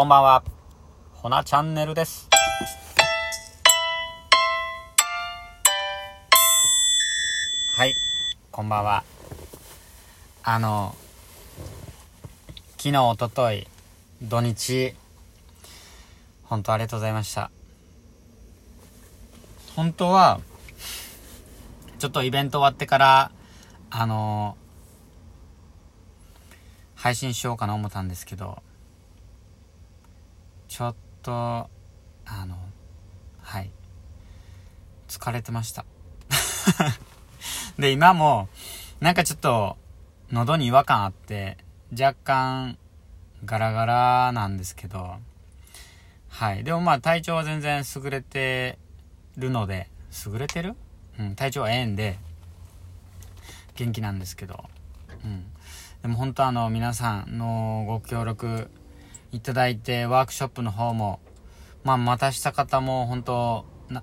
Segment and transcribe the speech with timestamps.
[0.00, 0.42] こんばんは。
[1.12, 2.30] ほなチャンネルです。
[7.76, 7.92] はい、
[8.50, 9.04] こんばんは。
[10.42, 10.94] あの、
[12.78, 13.68] 昨日、おととい、
[14.22, 14.94] 土日、
[16.44, 17.50] 本当ありがとうございました。
[19.76, 20.40] 本当は、
[21.98, 23.30] ちょっとイベント終わってから、
[23.90, 24.56] あの、
[26.94, 28.62] 配信しようかな思ったんですけど、
[30.70, 31.68] ちょっと、あ
[32.46, 32.56] の、
[33.42, 33.72] はい。
[35.08, 35.84] 疲れてました。
[37.76, 38.48] で、今も、
[39.00, 39.76] なんかちょっと、
[40.30, 41.58] 喉に違和感あって、
[41.90, 42.78] 若干、
[43.44, 45.16] ガラガラなんですけど、
[46.28, 46.62] はい。
[46.62, 48.78] でもまあ体調は全然優れて
[49.36, 49.88] るので、
[50.24, 50.76] 優れてる？
[51.18, 52.16] うん、体調はええんで、
[53.74, 54.70] 元気なんですけど、
[55.24, 55.50] うん。
[56.02, 58.70] でも本当あの、皆さんのご協力
[59.32, 61.20] いただいて、ワークショップの方も、
[61.84, 64.02] まあ、またした方も本当な、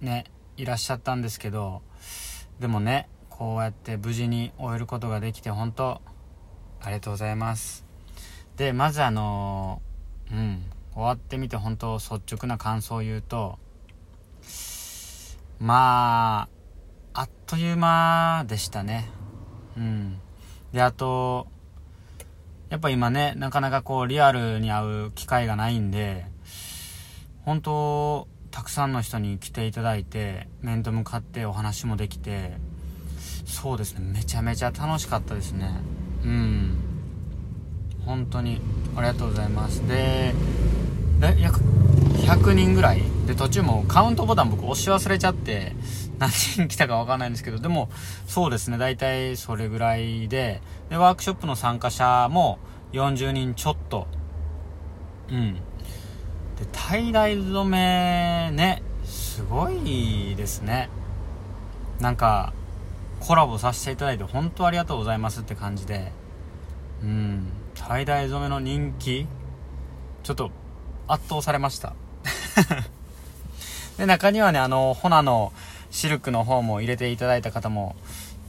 [0.00, 0.24] ね、
[0.56, 1.82] いらっしゃったんですけど、
[2.60, 6.00] でもね、こうやって無事に終えることができて、本当
[6.80, 7.84] ありがとうございます。
[8.56, 9.82] で、まずあの、
[10.30, 13.58] うん、終わってみて本当率直な感想を言うと、
[15.58, 16.48] ま
[17.14, 19.10] あ、あっという間でしたね。
[19.76, 20.20] うん。
[20.72, 21.48] で、あと、
[22.70, 26.26] やっぱ今ね、なかなかこう、リアルに会う機会がないんで、
[27.44, 32.56] 本当たくさんの人に来ていただいて、面と向かってお話もできて、
[33.46, 35.70] そうですね、めちゃめちゃ楽しかったですね。
[36.24, 36.78] うん。
[38.04, 38.60] 本当に、
[38.96, 39.86] ありがとうございます。
[39.88, 40.34] で、
[41.20, 43.02] で約100人ぐらい？
[43.26, 45.74] で途中もカウントボタン僕押し忘れちゃって
[46.18, 47.88] 何人来たか分かんないんですけどでも
[48.26, 52.58] そうですね大体それぐらいででワークショップの参加者も
[52.92, 54.06] 40人ちょっと。
[55.30, 55.54] うん。
[55.54, 60.88] で tie ダイ染めねすごいですね。
[62.00, 62.52] なんか
[63.20, 66.12] コラボさせていただいて本当ありがとうございますって感じで。
[67.02, 67.52] うん。
[67.74, 69.26] tie ダイ染めの人気
[70.22, 70.50] ちょっと
[71.06, 71.94] 圧倒されました。
[73.98, 75.52] で中にはねあのホナの
[75.90, 77.96] シルクの方も入れていただいた方も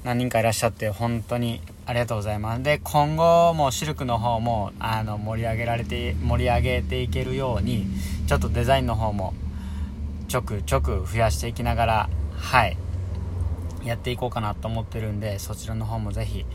[0.03, 2.63] 何人かいらっしゃって本当にありがとうございます。
[2.63, 7.85] で今後もシルクの方もあの盛り上げられて盛り上げていけるように
[8.27, 9.33] ちょっとデザインの方も
[10.27, 12.77] ちょくちょく増やしていきながらはい。
[13.83, 16.45] やっていこうかなと思ってるんでそちらの方もぜひ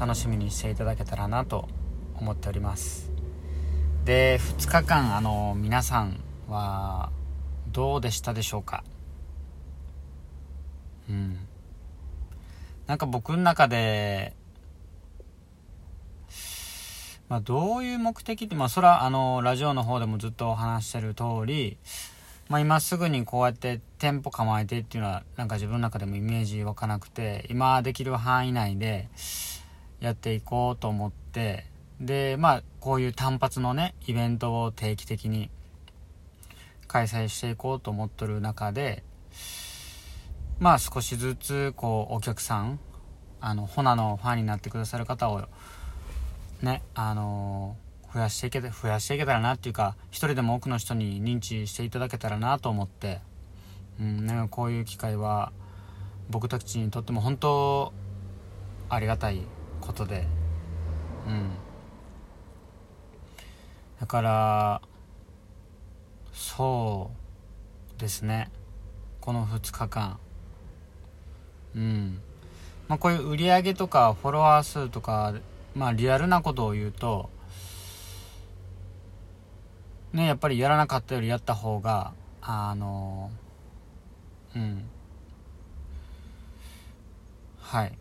[0.00, 1.68] 楽しみにしていただけたらなと
[2.16, 3.10] 思っております。
[4.04, 7.10] で2日間あの皆さんは
[7.72, 8.82] どうでしたでしょうか？
[11.12, 11.38] うん。
[12.86, 14.34] なんか僕の中で
[17.28, 21.78] まあどういう目的ってまあそれはあのラジオの方でもずっとお話してる通り
[22.50, 29.08] まあ今すぐにこうやって店舗構えてっていうのはなんか自分の中でもイメージ湧かなくて今できる範囲内で
[30.00, 31.64] やっていこうと思って
[32.00, 35.48] でまあこういう単発のねイベントを定期的に
[36.88, 39.04] 開催していこうと思っとる中で
[40.62, 42.78] まあ少しずつこうお客さん
[43.40, 45.42] あのホナのファンになってくださる方を
[46.62, 47.76] ねあの
[48.14, 53.18] 増やしていけた増やしていけたらなっていうか一人でも多くの人に認知していただけたらなと思って、
[53.98, 55.50] うん、なんかこういう機会は
[56.30, 57.92] 僕たちにとっても本当
[58.88, 59.42] ありがたい
[59.80, 60.28] ことで
[61.26, 61.50] うん。
[63.98, 64.82] だから
[66.32, 67.10] そ
[67.96, 68.48] うですね。
[69.20, 70.20] この2日間
[71.74, 72.20] うん。
[72.88, 75.34] まあこういう売り上げとかフォロワー数とか
[75.74, 77.30] まあリアルなことを言うと
[80.12, 83.30] ねやっぱりやらなかったよりやった方があの
[84.54, 84.84] うん。
[87.58, 87.96] はい。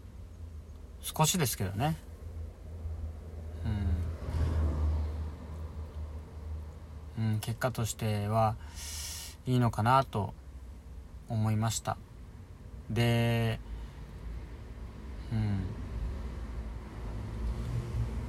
[1.01, 1.95] 少しですけどね。
[7.17, 8.55] うん、うん、結果としては
[9.45, 10.33] いいのかなと
[11.29, 11.97] 思いました。
[12.89, 13.59] で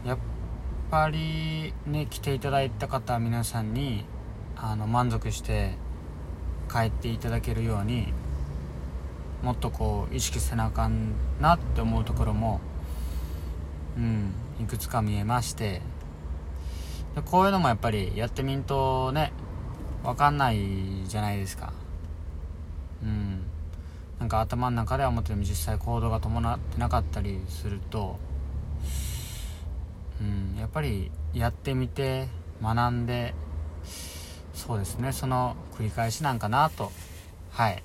[0.05, 0.19] やっ
[0.91, 4.05] ぱりね来ていただいた方皆さんに
[4.57, 5.75] あの満足して
[6.71, 8.13] 帰っていただけるように
[9.43, 12.61] もっとこう意識せなあかんなって思うところも
[13.97, 15.83] うんいくつか見えまして。
[17.15, 19.33] でこういうのもやっぱりやってみんとね
[20.03, 21.73] 分かんないじゃないですか。
[24.23, 28.21] なんか頭の中では思ってても実際行動が伴ってなかったりすると
[30.21, 32.29] うんやっぱりやってみて
[32.63, 33.35] 学んで
[34.55, 36.93] そうですねその繰り返しなんかなと
[37.51, 37.83] はい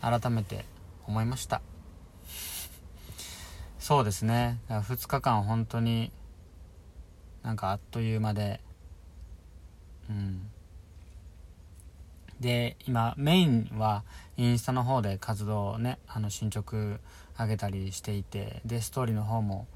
[0.00, 0.64] 改めて
[1.06, 1.60] 思いました。
[3.78, 6.10] そうですね2日間本当に
[7.42, 8.60] なんかあっという間で
[10.08, 10.48] うん
[12.40, 14.04] で今メインは
[14.36, 16.98] インスタの方で活動をねあの進捗
[17.38, 19.66] 上げたりしていてでストーリーの方も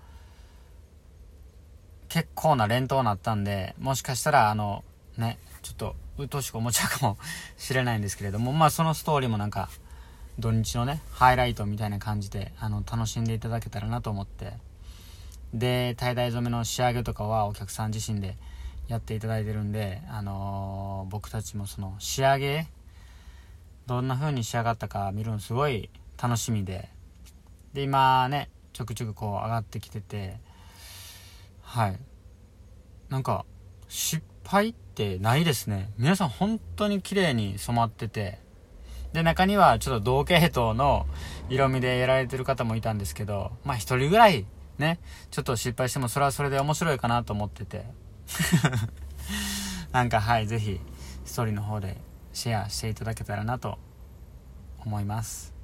[2.09, 4.85] 結構な連投になったんでもしかしたらあの
[5.17, 7.17] ねちょっと鬱陶しく思っちゃうかも
[7.57, 9.71] しれないんですけれども まあそのストーリーもなんか
[10.39, 14.53] 土日のねハイライトみたいな感じであの楽しんでいただけたらなと思って。
[15.55, 18.39] で tie イ染めの仕上げとかはお客さん自身で
[18.89, 22.67] やっていただいてるんで、あのー、僕たちもその仕上げ
[23.87, 25.91] どんな風に仕上がったか見るのすごい
[26.21, 26.89] 楽しみで。
[27.73, 30.39] で今ねちょくちょくこう上がってきてて
[31.63, 31.99] はい。
[33.09, 33.45] なんか
[33.89, 35.91] 失敗ってないですね。
[35.99, 38.41] 皆さん本当に綺麗に染まってて。
[39.13, 41.07] で中にはちょっと同系統の
[41.51, 44.47] 色味でやられてる方もいたんですけどまあ一人ぐらい
[44.79, 45.01] ね
[45.31, 47.85] ちょっと失敗してもそれはそれで面白いかなと思ってて。
[49.93, 50.81] なんかはいぜひ
[51.25, 51.97] ストーリーの方で
[52.33, 53.79] シェアしていただけたらなと
[54.85, 55.55] 思います。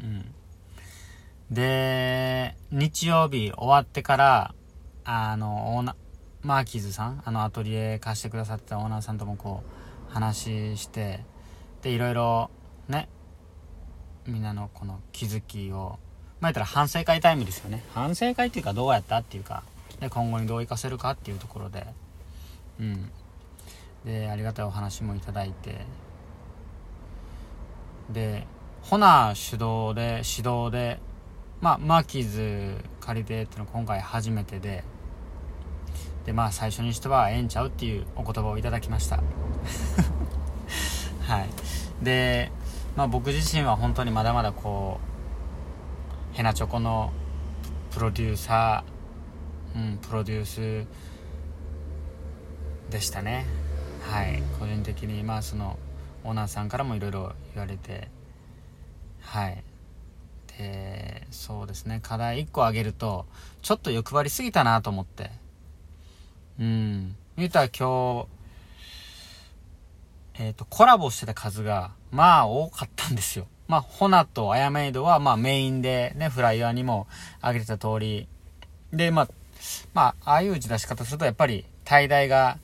[0.00, 0.34] うん。
[1.50, 4.54] で日曜日終わってから
[5.04, 5.96] あのオーナー
[6.42, 9.62] マーキーズさんあのアトリエ貸してくださったオーナーさんともこ
[10.10, 11.24] う話して
[11.82, 12.50] でいろいろ
[12.88, 13.08] ね
[14.26, 15.98] みんなのこの気づきを
[16.40, 17.84] まあ言ったら反省会タイムですよね。
[17.94, 19.62] 反省会っていうかどうやったっていうか
[20.00, 21.86] で今後にどう生かせるかっていうところで。
[22.80, 23.10] うん。
[24.04, 25.86] でありがたいお話もいただいて。
[28.10, 28.46] で
[28.82, 30.98] ホナー主導で指導で
[31.60, 34.84] まあマーキーズ借りてっていうのは今回初めてで。
[36.26, 39.20] でまあ最初にしてはええんちゃうっていうお言葉をいただきました。
[41.26, 41.48] はい。
[42.02, 42.50] で
[42.96, 45.00] まあ僕自身は本当にまだまだこ
[46.32, 47.12] うヘナチョコの
[47.92, 48.93] プロデューサー、
[49.74, 50.86] うん、プロデュース
[52.90, 53.46] でしたね。
[54.02, 54.42] はい。
[54.58, 55.78] 個人的にまあその
[56.22, 58.08] オーナーさんからもいろいろ言われて
[59.20, 59.64] はい。
[60.58, 62.00] でそうですね。
[62.02, 63.26] 課題1個挙げると
[63.62, 65.30] ちょっと欲張りすぎたなと思って。
[66.60, 67.16] うん。
[67.36, 68.28] 言うたら今日
[70.38, 73.46] えっ、ー、とコラボしてた数がまあ多かったんですよ。
[73.66, 77.06] まあホナとアヤメイドはまあメインでねフライヤーにも
[77.40, 78.28] 挙げてた通り。
[78.92, 79.28] でまあ
[79.92, 82.58] まあああいう打ち出し方するとやっぱり滞大が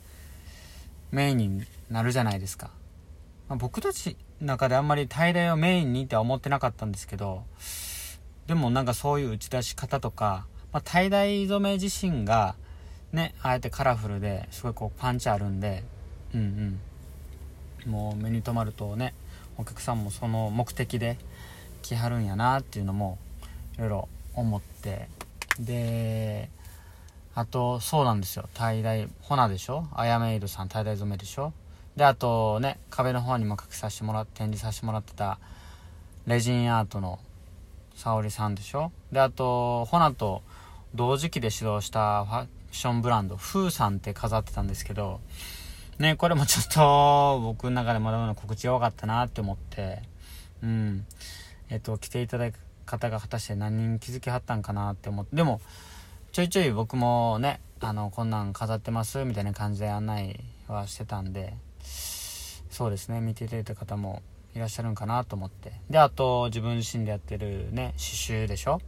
[1.11, 2.71] メインになるじゃないですか、
[3.49, 7.43] まあ、僕たちの中であんまり大大をメインにっては思ってなかったんですけど
[8.47, 12.55] でもなんかそういう打ち出し方とか、まあ、大大染め自身が
[13.13, 15.85] ねあえてカラフルですごいこうパンチあるんで
[16.35, 16.81] うんうん。
[17.87, 19.15] もう目に留まるとね
[19.57, 21.17] お客さんもその目的で
[21.83, 23.19] 来はるんやなっていうのも
[23.77, 25.09] いろいろ思って。
[25.59, 26.49] で
[27.35, 28.49] あとそうなんですよ。
[28.55, 29.87] 大大ホナでしょ？
[29.95, 31.53] アヤメイドさん大大染めでしょ？
[31.97, 35.39] であとね壁の方にも書きさせてもらって展示させてもらってた
[36.27, 37.19] レジンアートの
[37.95, 38.93] 沙織さんでしょ？
[39.13, 40.43] であとホナと
[40.95, 45.21] 同時期で指導したファッションブランドフーさんって飾ってたんですけど
[45.99, 50.03] ねこれもちょっと僕の中でまだまだ告知弱かったなって思って
[50.63, 51.07] うん。
[51.69, 55.37] えっと来ていただく方が果たして何人気づきはったんかなって思って。
[55.37, 55.61] でも
[56.33, 64.23] ちょいちょい僕もねあのこんなん飾ってますみたいな感じで案内はしてたんでそうですね見ていただいた方も
[64.55, 65.73] いらっしゃるんかなと思って。
[65.91, 68.81] であと自分自身でやってるね刺繍でしょ？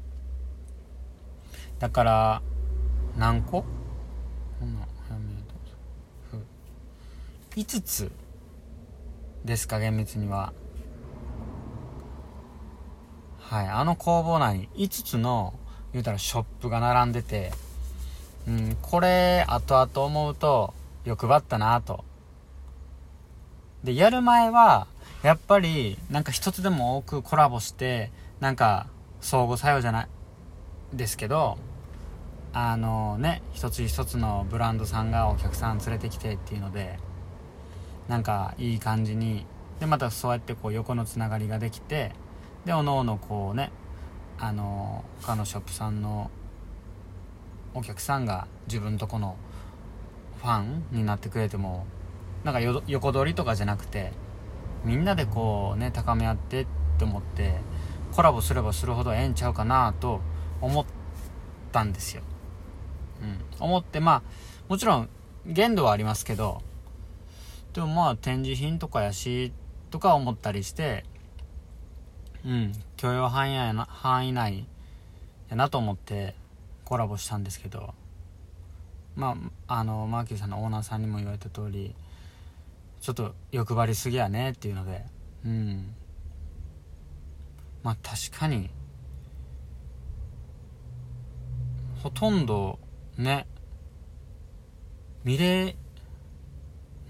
[1.81, 2.43] だから
[3.17, 3.65] 何個
[7.57, 8.13] ？5つ
[9.45, 10.53] ですか厳密には。
[13.41, 15.55] はいあの工房内に5つの
[15.93, 17.53] 言うたらショップが並んでて
[18.47, 22.05] うんこれ後々思うと欲張ったなと。
[23.83, 24.87] で、やる前は、
[25.23, 28.87] やっぱり、なんか一つでも多くコラボして、なんか、
[29.21, 30.09] 相互作用じゃない、
[30.93, 31.59] ですけど、
[32.53, 36.99] あのね、一つ一つのブランドさんがお客さん連れてきてっていうので、
[38.09, 39.47] なんかいい感じに、
[39.81, 42.13] で、またそうやってこう横のつながりができて、
[42.65, 43.73] で、おのおのこうね、
[44.39, 46.31] あの、他のショップさんの
[47.75, 49.37] お客さんが自分とこの
[50.39, 51.87] ファンになってくれても
[52.45, 54.13] なんか横取りとかじゃなくて
[54.85, 56.67] みんなでこうね高め合ってっ
[56.99, 57.55] て思って
[58.13, 60.21] コラボすればするほどええんちゃうかなと
[60.61, 60.85] 思っ
[61.71, 62.23] たんですよ、
[63.23, 64.23] うん、思ってまあ
[64.69, 65.09] もちろん
[65.47, 66.61] 限度はありますけど
[67.73, 69.53] でもまあ展示品とかやし
[69.91, 71.05] とか思ったりして
[72.45, 72.73] うん。
[72.97, 74.67] 許容範囲やな範囲内
[75.49, 76.35] やなと思って
[76.85, 77.95] コラボしたんですけど
[79.17, 81.95] まああのマーキーさんのオーナーさんにも言われた通り
[83.01, 85.05] ちょっと欲張りすぎやねっていうので
[85.45, 85.95] うん。
[87.83, 88.71] まあ確かに
[92.03, 92.79] ほとんど
[93.19, 93.47] ね
[95.25, 95.77] 見れ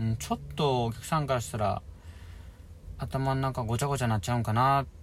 [0.00, 1.82] うん、ちょっとお客さんからしたら
[2.98, 5.01] 頭の中ごちゃごちゃなっちゃうんかなって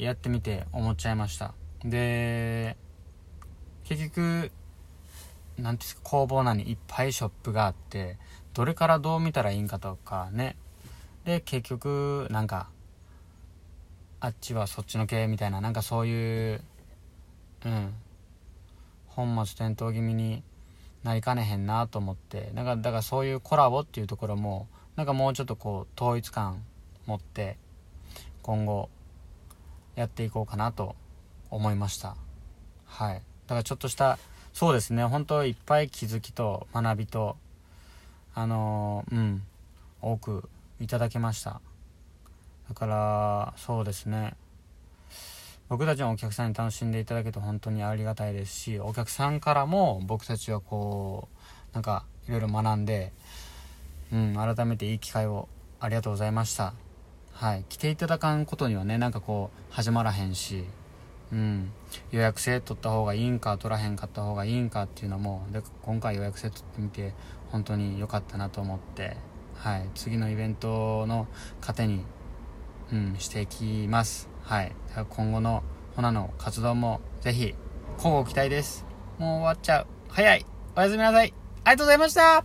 [0.00, 1.54] やってみて思っちゃいました。
[1.84, 2.76] で
[3.84, 4.50] 結局
[5.56, 8.18] 何ていうんですか工房内にいっぱいショップがあって
[8.52, 10.56] どれからどう見たらいいんかとかね。
[11.24, 12.68] で結局なんか
[14.20, 16.60] あっちはそっちの系みたいななんかそういう
[17.64, 17.94] うん。
[19.06, 20.42] 本末転倒気味に
[21.04, 22.50] なりかねへんなと思って。
[22.52, 24.66] なんかだからそういうコラボっていうところも
[24.96, 26.64] なんかもうちょっとこう統一感
[27.06, 27.58] 持って
[28.42, 28.88] 今後
[29.96, 30.96] やっていこうかなと
[31.50, 32.16] 思いました。
[32.86, 33.14] はい。
[33.14, 34.18] だからちょっとした
[34.52, 35.04] そうですね。
[35.04, 37.36] 本当いっぱい気づきと学びと
[38.34, 39.42] あのー、うん。
[40.00, 41.62] 多くいただきました。
[42.68, 44.34] だからそうですね。
[45.70, 51.28] 僕たちのお客さんに楽しんでいただけて本当にありがたいですしお客さんからも僕たちはこ
[51.72, 53.12] うなんかいろいろ学んで、
[54.12, 55.48] うん、改めていい機会を
[55.80, 56.74] ありがとうございました。
[57.34, 60.64] はい来ていただかんことにはねなんかこう始まらへんし
[61.32, 61.72] うん、
[62.12, 67.12] 予約制取った方がいいんか取らへんかった方がいいんかっていうのもで今回予約制取ってみて
[67.50, 69.16] 本当に良かったなと思って、
[69.56, 71.26] はい、次のイベントの
[71.60, 72.04] 糧に、
[72.92, 74.72] うん、していきますはい。
[75.08, 75.62] 今後の
[75.96, 77.54] ホナの活動もぜひ、
[77.96, 78.84] 交互期待です。
[79.18, 79.86] もう終わっちゃう。
[80.08, 80.44] 早い。
[80.76, 81.32] おやすみなさい。
[81.64, 82.44] ありがとうございました